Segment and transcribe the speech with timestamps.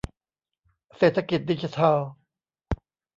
[0.97, 1.97] เศรษฐกิจดิจิทัล